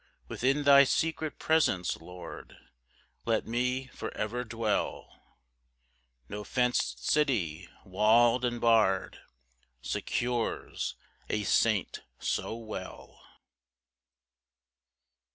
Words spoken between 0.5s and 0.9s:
thy